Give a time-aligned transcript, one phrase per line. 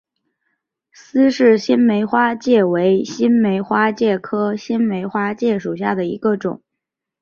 [0.91, 6.63] 斯氏新梅花介为新梅花介科新梅花介属下的一个种。